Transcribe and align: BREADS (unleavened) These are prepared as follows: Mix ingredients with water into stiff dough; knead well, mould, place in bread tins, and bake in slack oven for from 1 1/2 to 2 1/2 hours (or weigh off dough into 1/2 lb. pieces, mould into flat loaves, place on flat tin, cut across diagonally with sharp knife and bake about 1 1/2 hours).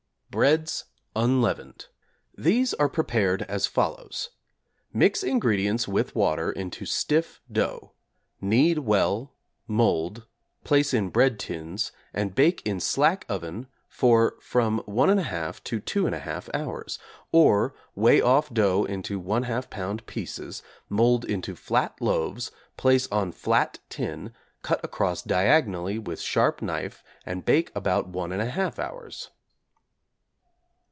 BREADS 0.33 0.85
(unleavened) 1.13 1.87
These 2.37 2.73
are 2.75 2.87
prepared 2.87 3.41
as 3.49 3.67
follows: 3.67 4.29
Mix 4.93 5.23
ingredients 5.23 5.89
with 5.89 6.15
water 6.15 6.53
into 6.53 6.85
stiff 6.85 7.41
dough; 7.51 7.91
knead 8.39 8.79
well, 8.79 9.33
mould, 9.67 10.25
place 10.63 10.93
in 10.93 11.09
bread 11.09 11.37
tins, 11.37 11.91
and 12.13 12.33
bake 12.33 12.61
in 12.65 12.79
slack 12.79 13.25
oven 13.27 13.67
for 13.89 14.37
from 14.39 14.81
1 14.85 15.09
1/2 15.09 15.61
to 15.65 15.81
2 15.81 16.03
1/2 16.05 16.49
hours 16.53 16.97
(or 17.33 17.75
weigh 17.93 18.21
off 18.21 18.53
dough 18.53 18.85
into 18.85 19.21
1/2 19.21 19.67
lb. 19.67 20.05
pieces, 20.05 20.63
mould 20.87 21.25
into 21.25 21.57
flat 21.57 21.99
loaves, 21.99 22.51
place 22.77 23.05
on 23.11 23.33
flat 23.33 23.79
tin, 23.89 24.31
cut 24.61 24.79
across 24.81 25.21
diagonally 25.21 25.99
with 25.99 26.21
sharp 26.21 26.61
knife 26.61 27.03
and 27.25 27.43
bake 27.43 27.69
about 27.75 28.07
1 28.07 28.29
1/2 28.29 28.79
hours). 28.79 29.31